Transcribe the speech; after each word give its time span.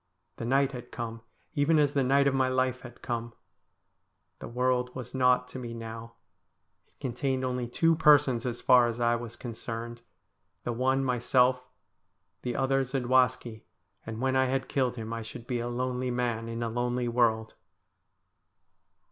The 0.37 0.45
night 0.45 0.71
had 0.71 0.91
come, 0.91 1.21
even 1.53 1.77
as 1.77 1.93
the 1.93 2.01
night 2.01 2.25
of 2.25 2.33
my 2.33 2.47
life 2.49 2.81
had 2.81 3.03
come. 3.03 3.33
The 4.39 4.47
world 4.47 4.95
was 4.95 5.13
naught 5.13 5.47
to 5.49 5.59
me 5.59 5.75
now. 5.75 6.13
It 6.87 6.99
contained 6.99 7.45
only 7.45 7.67
two 7.67 7.95
persons 7.95 8.43
as 8.43 8.61
far 8.61 8.87
as 8.87 8.99
I 8.99 9.15
was 9.15 9.35
concerned. 9.35 10.01
The 10.63 10.73
one 10.73 11.03
myself, 11.03 11.61
the 12.41 12.55
other 12.55 12.83
Zadwaski, 12.83 13.61
and 14.03 14.19
when 14.19 14.35
I 14.35 14.45
had 14.45 14.67
killed 14.67 14.95
him 14.95 15.13
I 15.13 15.21
should 15.21 15.45
be 15.45 15.59
a 15.59 15.67
lonely 15.69 16.09
man 16.09 16.49
in 16.49 16.63
a 16.63 16.69
lonely 16.69 17.07
world. 17.07 17.53